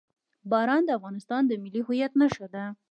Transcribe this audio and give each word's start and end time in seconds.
باران 0.51 0.81
د 0.85 0.89
افغانستان 0.97 1.41
د 1.47 1.51
ملي 1.63 1.81
هویت 1.87 2.11
نښه 2.19 2.47
ده. 2.53 2.63